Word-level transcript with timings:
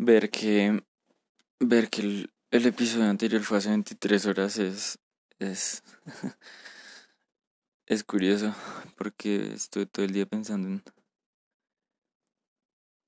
ver 0.00 0.30
que 0.30 0.82
ver 1.60 1.90
que 1.90 2.00
el, 2.00 2.32
el 2.50 2.66
episodio 2.66 3.04
anterior 3.04 3.42
fue 3.42 3.58
hace 3.58 3.68
23 3.68 4.26
horas 4.26 4.58
es 4.58 4.98
es 5.38 5.82
es 7.86 8.02
curioso 8.04 8.54
porque 8.96 9.52
estuve 9.52 9.84
todo 9.84 10.06
el 10.06 10.12
día 10.12 10.24
pensando 10.24 10.68
en 10.68 10.82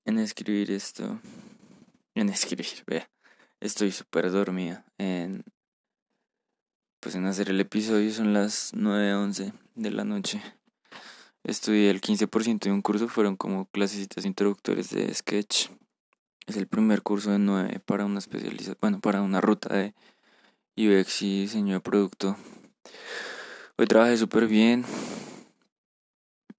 en 0.05 0.19
escribir 0.19 0.69
esto 0.69 1.19
en 2.13 2.29
escribir 2.29 2.83
vea 2.85 3.09
estoy 3.59 3.91
súper 3.91 4.29
dormida 4.29 4.85
en 4.99 5.43
pues 6.99 7.15
en 7.15 7.25
hacer 7.25 7.49
el 7.49 7.59
episodio 7.59 8.13
son 8.13 8.33
las 8.33 8.71
9.11 8.75 9.53
de 9.73 9.91
la 9.91 10.03
noche 10.03 10.43
estudié 11.43 11.89
el 11.89 12.01
15% 12.01 12.59
de 12.59 12.71
un 12.71 12.83
curso 12.83 13.07
fueron 13.07 13.35
como 13.35 13.65
clasecitas 13.65 14.25
introductorias 14.25 14.91
de 14.91 15.11
sketch 15.11 15.69
es 16.45 16.57
el 16.57 16.67
primer 16.67 17.01
curso 17.01 17.31
de 17.31 17.39
9 17.39 17.79
para 17.85 18.05
una 18.05 18.19
especialización 18.19 18.77
bueno 18.81 18.99
para 18.99 19.21
una 19.21 19.41
ruta 19.41 19.73
de 19.75 19.93
UX 20.75 21.21
y 21.21 21.41
diseño 21.41 21.75
de 21.75 21.81
producto. 21.81 22.35
Hoy 23.77 23.87
trabajé 23.87 24.17
súper 24.17 24.47
bien. 24.47 24.85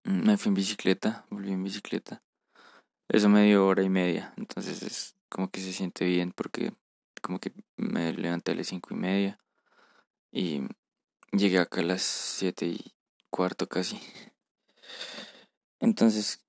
Me 0.04 0.36
fui 0.36 0.50
en 0.50 0.54
bicicleta 0.54 1.26
volví 1.30 1.52
en 1.52 1.64
bicicleta. 1.64 2.22
Eso 3.08 3.28
me 3.28 3.44
dio 3.44 3.66
hora 3.66 3.82
y 3.82 3.88
media 3.88 4.32
entonces 4.36 4.82
es 4.82 5.16
como 5.28 5.50
que 5.50 5.60
se 5.60 5.72
siente 5.72 6.04
bien 6.04 6.32
porque 6.32 6.72
como 7.22 7.38
que 7.38 7.52
me 7.76 8.12
levanté 8.12 8.52
a 8.52 8.54
las 8.54 8.66
cinco 8.66 8.94
y 8.94 8.96
media 8.96 9.38
y 10.30 10.62
llegué 11.32 11.58
acá 11.58 11.80
a 11.80 11.84
las 11.84 12.02
siete 12.02 12.66
y 12.66 12.94
cuarto 13.30 13.68
casi. 13.68 13.98
Entonces, 15.80 16.43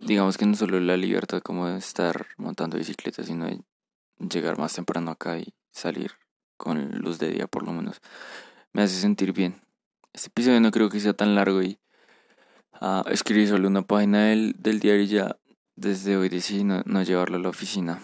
digamos 0.00 0.36
que 0.36 0.46
no 0.46 0.54
solo 0.54 0.80
la 0.80 0.96
libertad 0.96 1.42
como 1.42 1.68
de 1.68 1.78
estar 1.78 2.26
montando 2.36 2.78
bicicleta, 2.78 3.22
sino 3.22 3.46
de 3.46 3.60
llegar 4.18 4.58
más 4.58 4.74
temprano 4.74 5.10
acá 5.10 5.38
y 5.38 5.54
salir 5.70 6.12
con 6.56 6.90
luz 6.98 7.18
de 7.18 7.30
día 7.30 7.46
por 7.46 7.62
lo 7.62 7.72
menos, 7.72 8.00
me 8.72 8.82
hace 8.82 9.00
sentir 9.00 9.32
bien. 9.32 9.62
Este 10.12 10.28
episodio 10.28 10.60
no 10.60 10.70
creo 10.70 10.90
que 10.90 11.00
sea 11.00 11.14
tan 11.14 11.34
largo 11.34 11.62
y 11.62 11.78
uh, 12.80 13.08
escribí 13.08 13.46
solo 13.46 13.68
una 13.68 13.82
página 13.82 14.26
del, 14.26 14.80
diario 14.80 15.02
y 15.02 15.06
ya 15.06 15.36
desde 15.76 16.16
hoy 16.16 16.28
decidí 16.28 16.64
no, 16.64 16.82
llevarlo 17.02 17.36
a 17.36 17.40
la 17.40 17.48
oficina. 17.48 18.00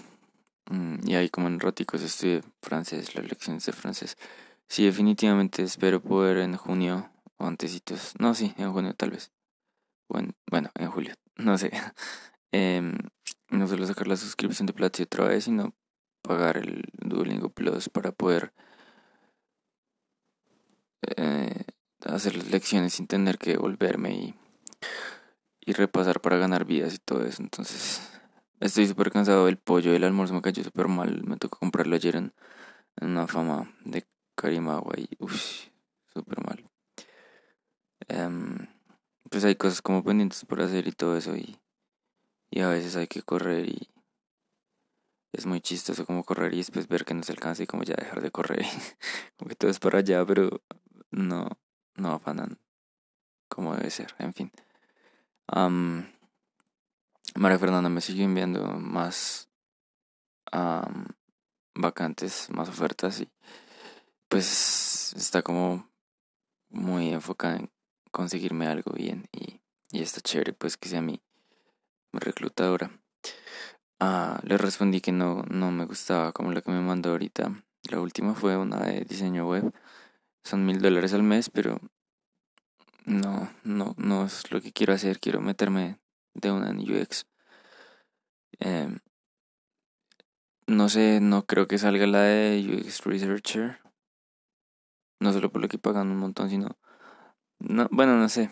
Mm, 0.71 1.09
y 1.09 1.15
ahí 1.17 1.29
como 1.29 1.49
en 1.49 1.61
raticos 1.61 2.03
estudié 2.03 2.43
francés, 2.63 3.15
las 3.15 3.29
lecciones 3.29 3.67
de 3.67 3.73
francés. 3.73 4.17
Sí, 4.69 4.85
definitivamente 4.85 5.63
espero 5.63 6.01
poder 6.01 6.39
en 6.39 6.57
junio 6.57 7.11
o 7.37 7.47
antesitos. 7.47 8.15
No, 8.19 8.35
sí, 8.35 8.55
en 8.57 8.73
junio 8.73 8.95
tal 8.95 9.11
vez. 9.11 9.33
Bueno 10.09 10.33
en 10.75 10.91
julio, 10.91 11.15
no 11.37 11.59
sé. 11.59 11.71
eh, 12.53 12.83
no 13.51 13.67
solo 13.67 13.87
sacar 13.87 14.09
la 14.09 14.17
suscripción 14.17 14.67
de 14.67 14.73
Platzi 14.73 15.05
otra 15.05 15.29
vez, 15.29 15.45
sino 15.45 15.75
pagar 16.23 16.57
el 16.57 16.85
Duolingo 16.95 17.51
Plus 17.51 17.89
para 17.89 18.13
poder 18.13 18.53
eh, 21.17 21.65
hacer 22.07 22.37
las 22.37 22.51
lecciones 22.51 22.95
sin 22.95 23.07
tener 23.07 23.39
que 23.39 23.57
volverme 23.57 24.13
y, 24.15 24.35
y 25.61 25.73
repasar 25.73 26.21
para 26.21 26.39
ganar 26.39 26.65
vidas 26.65 26.95
y 26.95 26.99
todo 26.99 27.25
eso. 27.25 27.43
Entonces, 27.43 28.01
Estoy 28.65 28.87
súper 28.87 29.11
cansado 29.11 29.45
del 29.45 29.59
pollo, 29.59 29.93
el 29.95 30.05
almuerzo 30.05 30.33
me 30.33 30.41
cayó 30.41 30.65
súper 30.65 30.89
mal. 30.89 31.23
Me 31.25 31.37
tocó 31.37 31.59
comprarlo 31.59 31.97
ayer 31.97 32.17
en, 32.17 32.33
una 33.01 33.27
fama 33.27 33.71
de 33.85 34.07
Karimagua 34.37 34.95
y 34.97 35.09
uff, 35.19 35.69
súper 36.15 36.43
mal. 36.43 36.65
Um, 38.09 38.67
pues 39.35 39.45
hay 39.45 39.57
cosas 39.57 39.83
como 39.83 40.05
pendientes 40.05 40.45
por 40.45 40.63
hacer 40.63 40.87
y 40.87 40.93
todo 40.93 41.17
eso 41.17 41.35
y, 41.35 41.59
y 42.51 42.61
a 42.61 42.69
veces 42.69 42.95
hay 42.95 43.09
que 43.09 43.21
correr 43.21 43.69
y 43.69 43.91
es 45.33 45.45
muy 45.45 45.61
chistoso 45.61 46.07
como 46.07 46.23
correr 46.23 46.55
y 46.55 46.59
después 46.59 46.87
ver 46.87 47.05
que 47.05 47.15
no 47.15 47.25
se 47.25 47.33
alcanza 47.33 47.65
y 47.65 47.67
como 47.67 47.83
ya 47.83 47.97
dejar 47.97 48.23
de 48.23 48.31
correr. 48.31 48.65
como 49.37 49.49
que 49.49 49.57
todo 49.57 49.73
es 49.73 49.81
para 49.81 49.99
allá, 49.99 50.25
pero 50.25 50.63
no, 51.11 51.49
no 51.97 52.13
afanan 52.13 52.61
como 53.49 53.75
debe 53.75 53.91
ser, 53.91 54.15
en 54.21 54.35
fin. 54.35 54.53
Um, 55.53 56.07
María 57.35 57.59
Fernanda 57.59 57.91
me 57.91 58.03
sigue 58.03 58.23
enviando 58.23 58.63
más 58.79 59.49
vacantes, 61.75 62.51
más 62.51 62.69
ofertas 62.69 63.21
y 63.21 63.29
pues 64.29 65.13
está 65.17 65.43
como 65.43 65.91
muy 66.69 67.09
enfocada 67.09 67.57
en 67.57 67.75
conseguirme 68.15 68.69
algo 68.69 68.93
bien 68.93 69.29
y, 69.33 69.61
y 69.91 70.01
está 70.01 70.21
chévere 70.21 70.53
pues 70.53 70.77
que 70.77 70.89
sea 70.89 71.03
mi, 71.03 71.21
reclutadora. 72.21 72.91
Ah, 73.99 74.41
le 74.45 74.57
respondí 74.57 75.01
que 75.01 75.11
no, 75.11 75.43
no 75.51 75.73
me 75.73 75.85
gustaba 75.85 76.33
como 76.33 76.53
la 76.53 76.63
que 76.63 76.71
me 76.71 76.81
mandó 76.81 77.11
ahorita. 77.11 77.65
La 77.91 78.01
última 78.01 78.35
fue 78.35 78.57
una 78.57 78.79
de 78.79 79.05
diseño 79.05 79.49
web. 79.49 79.75
Son 80.45 80.65
mil 80.65 80.81
dólares 80.81 81.13
al 81.13 81.23
mes, 81.23 81.51
pero 81.51 81.81
no, 83.05 83.51
no, 83.65 83.95
no 83.99 84.25
es 84.25 84.51
lo 84.53 84.61
que 84.61 84.73
quiero 84.73 84.93
hacer. 84.93 85.19
Quiero 85.19 85.41
meterme 85.41 85.99
de 86.35 86.53
una 86.53 86.71
en 86.71 86.79
UX. 86.79 87.27
Eh, 88.61 88.97
no 90.67 90.89
sé, 90.89 91.19
no 91.21 91.47
creo 91.47 91.67
que 91.67 91.79
salga 91.79 92.07
la 92.07 92.23
de 92.23 92.81
UX 92.81 93.05
Researcher. 93.05 93.81
No 95.21 95.33
solo 95.33 95.51
por 95.51 95.63
lo 95.63 95.69
que 95.69 95.79
pagan 95.79 96.11
un 96.11 96.19
montón, 96.19 96.49
sino... 96.49 96.79
No, 97.59 97.89
bueno, 97.91 98.17
no 98.17 98.29
sé. 98.29 98.51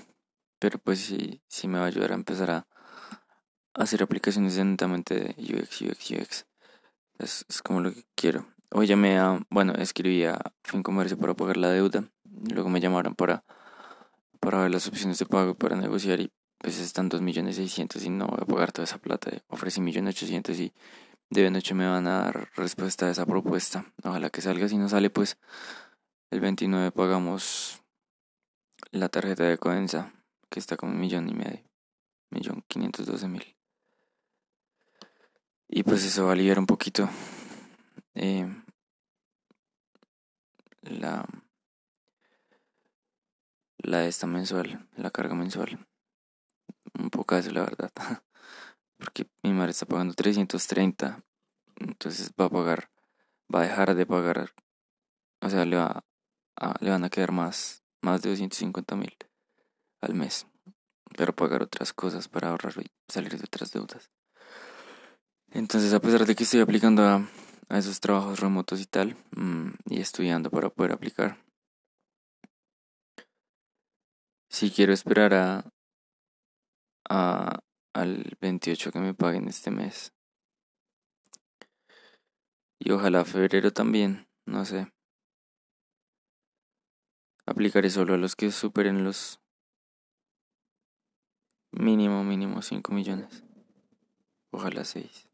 Pero 0.58 0.78
pues 0.78 1.00
sí, 1.00 1.42
sí 1.48 1.68
me 1.68 1.78
va 1.78 1.84
a 1.84 1.88
ayudar 1.88 2.12
a 2.12 2.14
empezar 2.14 2.50
a 2.50 2.66
hacer 3.74 4.02
aplicaciones 4.02 4.56
netamente 4.58 5.14
de 5.14 5.34
UX, 5.38 5.82
UX, 5.82 6.10
UX. 6.10 6.46
Es, 7.18 7.44
es 7.48 7.62
como 7.62 7.80
lo 7.80 7.92
que 7.92 8.04
quiero. 8.14 8.46
Hoy 8.70 8.86
llamé 8.86 9.18
a, 9.18 9.44
bueno, 9.50 9.74
escribí 9.74 10.24
a 10.24 10.38
Fincomercio 10.62 11.18
para 11.18 11.34
pagar 11.34 11.56
la 11.56 11.70
deuda. 11.70 12.04
Luego 12.24 12.70
me 12.70 12.80
llamaron 12.80 13.14
para, 13.14 13.44
para 14.40 14.62
ver 14.62 14.70
las 14.70 14.86
opciones 14.88 15.18
de 15.18 15.26
pago 15.26 15.54
para 15.54 15.76
negociar 15.76 16.20
y 16.20 16.32
pues 16.58 16.78
están 16.78 17.08
dos 17.08 17.20
millones 17.20 17.56
seiscientos 17.56 18.04
y 18.04 18.10
no 18.10 18.28
voy 18.28 18.38
a 18.40 18.46
pagar 18.46 18.72
toda 18.72 18.84
esa 18.84 18.98
plata. 18.98 19.30
Ofrecí 19.48 19.80
millones 19.80 20.14
ochocientos 20.14 20.58
y 20.58 20.72
de 21.28 21.50
noche 21.50 21.74
me 21.74 21.86
van 21.86 22.06
a 22.06 22.22
dar 22.22 22.50
respuesta 22.54 23.06
a 23.06 23.10
esa 23.10 23.26
propuesta. 23.26 23.84
Ojalá 24.04 24.30
que 24.30 24.40
salga. 24.40 24.68
Si 24.68 24.78
no 24.78 24.88
sale, 24.88 25.10
pues 25.10 25.38
el 26.30 26.40
29 26.40 26.92
pagamos 26.92 27.81
la 28.92 29.08
tarjeta 29.08 29.44
de 29.44 29.58
Codensa, 29.58 30.12
que 30.48 30.60
está 30.60 30.76
como 30.76 30.92
un 30.92 31.00
millón 31.00 31.28
y 31.28 31.34
medio. 31.34 31.64
Millón 32.30 32.62
quinientos 32.68 33.06
doce 33.06 33.28
mil. 33.28 33.56
Y 35.68 35.82
pues 35.82 36.04
eso 36.04 36.24
va 36.24 36.30
a 36.30 36.32
aliviar 36.34 36.58
un 36.58 36.66
poquito 36.66 37.08
eh, 38.14 38.46
la, 40.82 41.26
la 43.78 44.06
esta 44.06 44.26
mensual, 44.26 44.88
la 44.96 45.10
carga 45.10 45.34
mensual 45.34 45.78
un 46.98 47.10
poco 47.10 47.36
eso, 47.36 47.50
la 47.50 47.62
verdad. 47.62 47.92
Porque 48.98 49.26
mi 49.42 49.52
madre 49.52 49.72
está 49.72 49.86
pagando 49.86 50.14
330. 50.14 51.22
Entonces 51.76 52.32
va 52.40 52.46
a 52.46 52.50
pagar, 52.50 52.90
va 53.52 53.60
a 53.60 53.64
dejar 53.64 53.94
de 53.94 54.06
pagar. 54.06 54.50
O 55.40 55.50
sea, 55.50 55.64
le, 55.64 55.76
va 55.76 56.04
a, 56.56 56.74
le 56.80 56.90
van 56.90 57.04
a 57.04 57.10
quedar 57.10 57.32
más, 57.32 57.81
más 58.02 58.22
de 58.22 58.30
250 58.30 58.96
mil 58.96 59.16
al 60.02 60.14
mes. 60.14 60.46
Pero 61.16 61.34
pagar 61.34 61.62
otras 61.62 61.92
cosas 61.92 62.28
para 62.28 62.50
ahorrar 62.50 62.74
y 62.80 62.90
salir 63.08 63.36
de 63.36 63.44
otras 63.44 63.72
deudas. 63.72 64.10
Entonces, 65.50 65.92
a 65.92 66.00
pesar 66.00 66.24
de 66.26 66.34
que 66.34 66.44
estoy 66.44 66.60
aplicando 66.60 67.02
a, 67.02 67.28
esos 67.70 68.00
trabajos 68.00 68.40
remotos 68.40 68.80
y 68.80 68.86
tal, 68.86 69.16
mmm, 69.36 69.70
y 69.86 70.00
estudiando 70.00 70.50
para 70.50 70.70
poder 70.70 70.92
aplicar, 70.92 71.38
si 74.50 74.70
quiero 74.70 74.92
esperar 74.92 75.34
a, 75.34 75.72
a, 77.08 77.60
al 77.94 78.36
28 78.40 78.92
que 78.92 79.00
me 79.00 79.14
paguen 79.14 79.48
este 79.48 79.70
mes. 79.70 80.12
Y 82.78 82.90
ojalá 82.90 83.24
febrero 83.24 83.72
también, 83.72 84.26
no 84.46 84.64
sé. 84.64 84.92
Aplicaré 87.46 87.90
solo 87.90 88.14
a 88.14 88.18
los 88.18 88.36
que 88.36 88.50
superen 88.50 89.04
los 89.04 89.40
mínimo, 91.72 92.24
mínimo 92.24 92.62
5 92.62 92.92
millones. 92.92 93.44
Ojalá 94.50 94.84
6. 94.84 95.28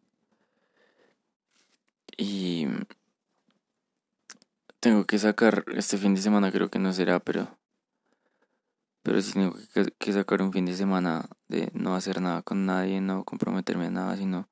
Y 2.17 2.67
tengo 4.81 5.05
que 5.05 5.19
sacar 5.19 5.65
este 5.75 5.99
fin 5.99 6.15
de 6.15 6.21
semana, 6.21 6.53
creo 6.53 6.71
que 6.71 6.79
no 6.79 6.93
será, 6.93 7.21
pero 7.21 7.59
pero 9.09 9.23
si 9.23 9.33
tengo 9.33 9.57
que, 9.99 10.13
sacar 10.13 10.43
un 10.43 10.53
fin 10.53 10.67
de 10.67 10.75
semana 10.75 11.31
de 11.49 11.71
no 11.73 11.95
hacer 11.95 12.21
nada 12.21 12.43
con 12.43 12.67
nadie, 12.67 13.01
no 13.01 13.25
comprometerme 13.25 13.87
a 13.87 13.91
nada, 13.91 14.17
sino 14.19 14.51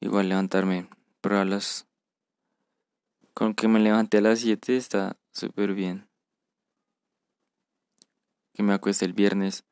igual 0.00 0.28
levantarme 0.28 0.90
para 1.22 1.46
las... 1.46 1.86
Con 3.32 3.54
que 3.54 3.68
me 3.68 3.80
levante 3.80 4.18
a 4.18 4.20
las 4.20 4.40
7 4.40 4.76
está 4.76 5.16
súper 5.32 5.72
bien. 5.72 6.06
Que 8.56 8.62
me 8.62 8.72
acueste 8.72 9.04
el 9.04 9.12
viernes 9.12 9.64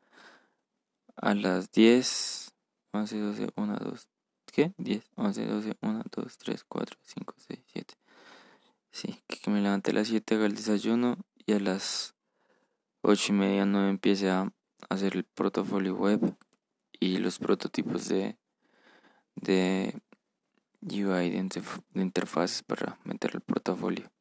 a 1.17 1.35
las 1.35 1.73
10, 1.73 2.53
11, 2.93 3.19
12, 3.19 3.49
1, 3.57 3.77
2, 3.77 4.11
¿qué? 4.53 4.75
10, 4.77 5.03
11, 5.15 5.47
12, 5.47 5.77
1, 5.81 6.03
2, 6.15 6.39
3, 6.39 6.65
4, 6.65 6.99
5, 7.03 7.35
6, 7.49 7.61
7. 7.73 7.95
Sí, 8.91 9.23
que, 9.27 9.51
me 9.51 9.63
levante 9.63 9.91
a 9.91 9.95
las 9.95 10.09
7, 10.09 10.35
haga 10.35 10.45
el 10.45 10.55
desayuno 10.55 11.17
y 11.47 11.55
a 11.55 11.61
las 11.61 12.15
8 13.01 13.33
y 13.33 13.37
media, 13.37 13.65
9 13.65 13.89
empiece 13.89 14.29
a 14.29 14.53
hacer 14.91 15.17
el 15.17 15.25
portafolio 15.25 15.95
web 15.95 16.37
y 17.01 17.17
los 17.17 17.39
prototipos 17.39 18.07
de, 18.09 18.37
de 19.37 19.99
UI 20.83 21.31
de, 21.31 21.49
interfaces 21.95 22.63
para 22.63 22.99
meter 23.05 23.31
el 23.33 23.41
portafolio. 23.41 24.13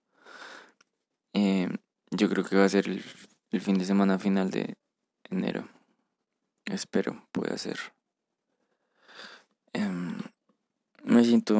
Eh, 1.33 1.67
yo 2.11 2.29
creo 2.29 2.45
que 2.45 2.55
va 2.55 2.63
a 2.63 2.69
ser 2.69 2.87
el, 2.87 3.03
el 3.53 3.61
fin 3.61 3.77
de 3.77 3.85
semana 3.85 4.17
final 4.17 4.49
de 4.49 4.75
enero. 5.29 5.69
Espero 6.65 7.27
pueda 7.31 7.55
ser. 7.59 7.77
Em, 9.73 10.17
me 11.03 11.23
siento 11.23 11.55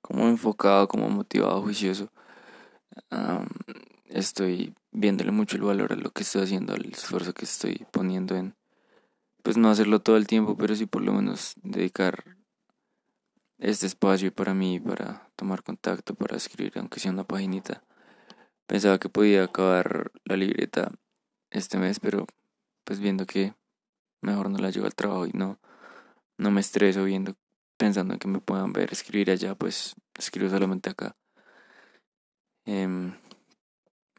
como 0.00 0.28
enfocado, 0.28 0.86
como 0.86 1.10
motivado, 1.10 1.60
juicioso. 1.62 2.08
estoy 4.06 4.74
viéndole 4.92 5.32
mucho 5.32 5.56
el 5.56 5.62
valor 5.62 5.92
a 5.92 5.96
lo 5.96 6.10
que 6.12 6.22
estoy 6.22 6.42
haciendo, 6.42 6.72
al 6.72 6.86
esfuerzo 6.86 7.32
que 7.32 7.44
estoy 7.44 7.84
poniendo 7.90 8.36
en, 8.36 8.54
pues 9.42 9.56
no 9.56 9.70
hacerlo 9.70 10.00
todo 10.00 10.16
el 10.16 10.28
tiempo, 10.28 10.56
pero 10.56 10.76
sí 10.76 10.86
por 10.86 11.02
lo 11.02 11.12
menos 11.12 11.54
dedicar 11.62 12.36
este 13.58 13.86
espacio 13.86 14.32
para 14.32 14.54
mí, 14.54 14.78
para 14.78 15.28
tomar 15.34 15.64
contacto, 15.64 16.14
para 16.14 16.36
escribir, 16.36 16.74
aunque 16.78 17.00
sea 17.00 17.10
una 17.10 17.24
paginita. 17.24 17.82
Pensaba 18.70 19.00
que 19.00 19.08
podía 19.08 19.42
acabar 19.42 20.12
la 20.24 20.36
libreta 20.36 20.92
este 21.50 21.76
mes, 21.76 21.98
pero 21.98 22.24
pues 22.84 23.00
viendo 23.00 23.26
que 23.26 23.52
mejor 24.22 24.48
no 24.48 24.58
la 24.58 24.70
llevo 24.70 24.86
al 24.86 24.94
trabajo 24.94 25.26
y 25.26 25.32
no, 25.32 25.58
no 26.38 26.52
me 26.52 26.60
estreso 26.60 27.02
viendo, 27.02 27.34
pensando 27.76 28.14
en 28.14 28.20
que 28.20 28.28
me 28.28 28.38
puedan 28.38 28.72
ver 28.72 28.92
escribir 28.92 29.32
allá, 29.32 29.56
pues 29.56 29.96
escribo 30.16 30.48
solamente 30.50 30.88
acá. 30.88 31.16
Em, 32.64 33.18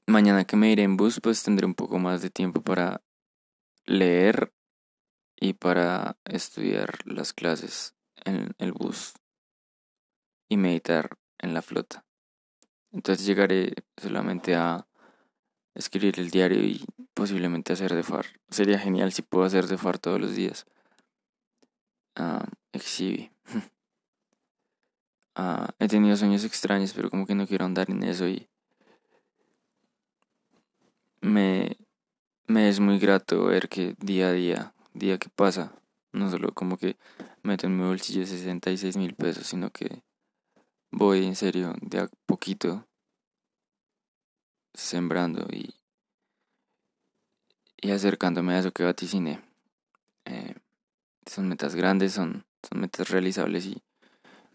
mañana 0.06 0.44
que 0.44 0.57
me 0.57 0.69
iré 0.69 0.83
en 0.83 0.98
bus, 0.98 1.21
pues 1.21 1.42
tendré 1.44 1.65
un 1.65 1.74
poco 1.74 1.98
más 1.98 2.21
de 2.21 2.30
tiempo 2.30 2.62
para 2.62 3.01
leer 3.86 4.51
y 5.39 5.53
para 5.53 6.18
estudiar 6.25 6.98
las 7.06 7.31
clases 7.31 7.95
en 8.25 8.53
el 8.57 8.74
bus 8.74 9.13
y 10.50 10.57
meditar 10.57 11.18
en 11.38 11.53
la 11.53 11.62
flota. 11.62 12.03
Entonces 12.92 13.26
llegaré 13.26 13.74
solamente 13.98 14.56
a 14.56 14.86
escribir 15.74 16.20
el 16.20 16.30
diario 16.30 16.62
y 16.64 16.84
posiblemente 17.14 17.74
hacer 17.74 17.94
de 17.94 18.04
far. 18.04 18.26
Sería 18.50 18.80
genial 18.80 19.14
si 19.14 19.22
puedo 19.22 19.46
hacer 19.46 19.68
de 19.68 19.78
far 19.78 19.98
todos 20.00 20.20
los 20.20 20.36
días. 20.36 20.66
Uh, 22.20 22.46
exhibe. 22.74 23.32
he 25.80 25.88
tenido 25.88 26.16
sueños 26.16 26.44
extraños, 26.44 26.94
pero 26.94 27.10
como 27.10 27.26
que 27.26 27.36
no 27.36 27.48
quiero 27.48 27.66
andar 27.66 27.90
en 27.90 28.04
eso 28.04 28.28
y 28.28 28.48
me, 31.22 31.78
me 32.48 32.70
es 32.70 32.80
muy 32.80 33.00
grato 33.00 33.46
ver 33.46 33.70
que 33.70 33.96
día 34.00 34.28
a 34.30 34.32
día, 34.32 34.74
día 34.94 35.18
que 35.18 35.30
pasa, 35.30 35.74
no 36.12 36.30
solo 36.30 36.54
como 36.54 36.78
que 36.78 36.98
meto 37.44 37.68
en 37.68 37.78
mi 37.78 37.86
bolsillo 37.86 38.26
66 38.26 38.98
mil 38.98 39.16
pesos, 39.16 39.48
sino 39.48 39.70
que 39.70 40.04
voy 40.92 41.26
en 41.26 41.36
serio 41.36 41.74
de 41.82 42.00
a 42.00 42.10
poquito 42.26 42.86
sembrando 44.74 45.48
y, 45.52 45.74
y 47.78 47.92
acercándome 47.92 48.54
a 48.54 48.60
eso 48.60 48.72
que 48.72 48.84
vaticiné. 48.84 49.42
Eh, 50.26 50.56
son 51.26 51.48
metas 51.48 51.76
grandes, 51.76 52.14
son, 52.14 52.46
son 52.68 52.82
metas 52.82 53.10
realizables 53.10 53.66
y 53.66 53.82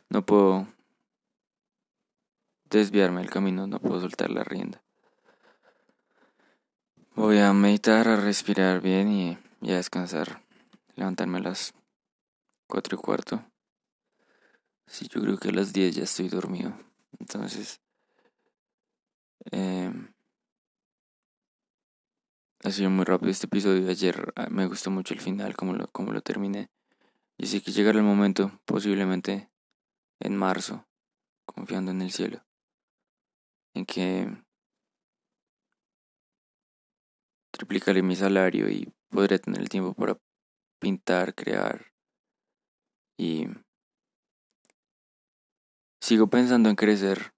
no 0.08 0.24
puedo 0.24 0.68
desviarme 2.70 3.20
del 3.20 3.30
camino, 3.30 3.66
no 3.66 3.80
puedo 3.80 4.00
soltar 4.00 4.30
la 4.30 4.44
rienda. 4.44 4.82
Voy 7.14 7.38
a 7.38 7.52
meditar, 7.52 8.08
a 8.08 8.16
respirar 8.16 8.82
bien 8.82 9.10
y, 9.10 9.38
y 9.62 9.72
a 9.72 9.76
descansar. 9.76 10.42
Levantarme 10.96 11.38
a 11.38 11.42
las 11.42 11.72
cuatro 12.66 12.98
y 12.98 13.00
cuarto. 13.00 13.42
Sí, 14.88 15.06
yo 15.08 15.20
creo 15.20 15.38
que 15.38 15.48
a 15.50 15.52
las 15.52 15.72
diez 15.72 15.94
ya 15.94 16.02
estoy 16.04 16.28
dormido. 16.28 16.76
Entonces, 17.20 17.80
eh, 19.52 19.90
ha 22.64 22.70
sido 22.70 22.90
muy 22.90 23.04
rápido 23.04 23.30
este 23.30 23.46
episodio 23.46 23.84
de 23.84 23.90
ayer. 23.90 24.32
Ah, 24.36 24.48
me 24.50 24.66
gustó 24.66 24.90
mucho 24.90 25.14
el 25.14 25.20
final, 25.20 25.56
como 25.56 25.72
lo, 25.72 25.90
lo 26.12 26.20
terminé. 26.20 26.70
Y 27.38 27.46
sí 27.46 27.60
que 27.60 27.72
llegará 27.72 27.98
el 27.98 28.04
momento, 28.04 28.60
posiblemente 28.64 29.50
en 30.20 30.36
marzo, 30.36 30.86
confiando 31.46 31.92
en 31.92 32.02
el 32.02 32.12
cielo, 32.12 32.44
en 33.74 33.84
que 33.86 34.28
triplicaré 37.50 38.02
mi 38.02 38.14
salario 38.14 38.68
y 38.70 38.92
podré 39.10 39.38
tener 39.38 39.60
el 39.60 39.68
tiempo 39.68 39.94
para 39.94 40.18
pintar, 40.80 41.34
crear 41.34 41.86
y 43.18 43.46
sigo 46.06 46.28
pensando 46.28 46.68
en 46.68 46.76
crecer. 46.76 47.32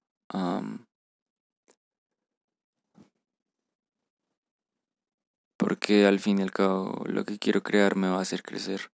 porque 5.56 6.06
al 6.06 6.18
fin 6.20 6.38
y 6.38 6.42
al 6.42 6.52
cabo 6.52 7.02
lo 7.06 7.24
que 7.24 7.38
quiero 7.38 7.62
crear 7.62 7.96
me 7.96 8.08
va 8.08 8.18
a 8.18 8.22
hacer 8.22 8.42
crecer. 8.42 8.92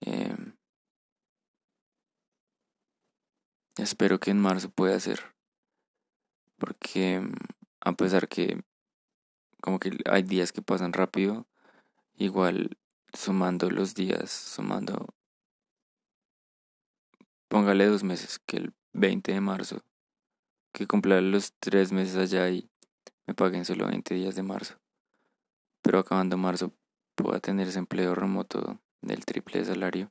Em, 0.00 0.54
espero 3.78 4.18
que 4.18 4.30
en 4.32 4.40
marzo 4.40 4.68
pueda 4.68 4.98
ser, 5.00 5.20
porque 6.58 7.22
a 7.80 7.92
pesar 7.92 8.28
que 8.28 8.62
como 9.62 9.78
que 9.78 9.96
hay 10.10 10.22
días 10.22 10.52
que 10.52 10.60
pasan 10.60 10.92
rápido, 10.92 11.46
igual 12.16 12.76
sumando 13.12 13.70
los 13.70 13.94
días, 13.94 14.30
sumando, 14.30 15.14
póngale 17.54 17.86
dos 17.86 18.02
meses, 18.02 18.40
que 18.46 18.56
el 18.56 18.74
20 18.94 19.32
de 19.32 19.40
marzo, 19.40 19.80
que 20.72 20.88
cumpla 20.88 21.20
los 21.20 21.52
tres 21.60 21.92
meses 21.92 22.16
allá 22.16 22.50
y 22.50 22.68
me 23.28 23.34
paguen 23.34 23.64
solo 23.64 23.86
20 23.86 24.16
días 24.16 24.34
de 24.34 24.42
marzo 24.42 24.74
pero 25.84 26.00
acabando 26.00 26.36
marzo 26.36 26.72
pueda 27.14 27.38
tener 27.38 27.68
ese 27.68 27.78
empleo 27.78 28.14
remoto 28.14 28.80
del 29.02 29.24
triple 29.24 29.64
salario, 29.64 30.10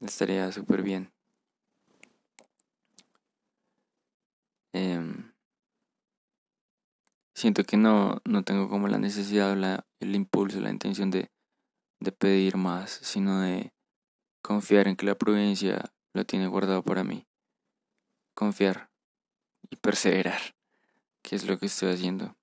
estaría 0.00 0.52
súper 0.52 0.82
bien. 0.82 1.10
Em, 4.74 5.32
siento 7.34 7.64
que 7.64 7.76
no, 7.76 8.20
no 8.24 8.44
tengo 8.44 8.68
como 8.68 8.86
la 8.86 8.98
necesidad, 8.98 9.56
la, 9.56 9.84
el 9.98 10.14
impulso, 10.14 10.60
la 10.60 10.70
intención 10.70 11.10
de, 11.10 11.30
de 11.98 12.12
pedir 12.12 12.56
más, 12.56 12.90
sino 13.02 13.40
de 13.40 13.72
confiar 14.42 14.88
en 14.88 14.96
que 14.96 15.06
la 15.06 15.14
providencia 15.14 15.92
lo 16.12 16.26
tiene 16.26 16.48
guardado 16.48 16.82
para 16.82 17.04
mí. 17.04 17.26
Confiar 18.34 18.90
y 19.70 19.76
perseverar, 19.76 20.40
que 21.22 21.36
es 21.36 21.46
lo 21.46 21.58
que 21.58 21.66
estoy 21.66 21.92
haciendo 21.92 22.36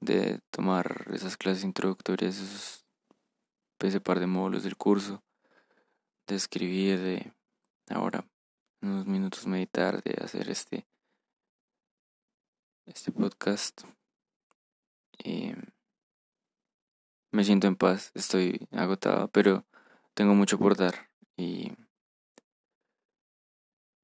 de 0.00 0.40
tomar 0.50 1.06
esas 1.12 1.36
clases 1.36 1.64
introductorias, 1.64 2.36
esos, 2.36 2.84
ese 3.78 4.00
par 4.00 4.20
de 4.20 4.26
módulos 4.26 4.64
del 4.64 4.76
curso, 4.76 5.22
de 6.26 6.34
escribir, 6.36 6.98
de 7.00 7.32
ahora 7.88 8.24
unos 8.80 9.06
minutos 9.06 9.46
meditar, 9.46 10.02
de 10.02 10.16
hacer 10.22 10.50
este, 10.50 10.86
este 12.86 13.12
podcast. 13.12 13.82
Y 15.22 15.52
me 17.30 17.44
siento 17.44 17.68
en 17.68 17.76
paz, 17.76 18.10
estoy 18.14 18.66
agotado, 18.72 19.28
pero 19.28 19.64
tengo 20.14 20.34
mucho 20.34 20.58
por 20.58 20.76
dar 20.76 21.10
y, 21.36 21.72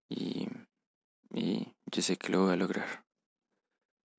y, 0.08 0.48
y 1.32 1.74
yo 1.86 2.02
sé 2.02 2.16
que 2.16 2.30
lo 2.30 2.42
voy 2.44 2.52
a 2.52 2.56
lograr. 2.56 3.07